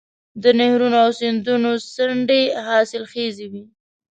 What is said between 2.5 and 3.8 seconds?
حاصلخیزې وي.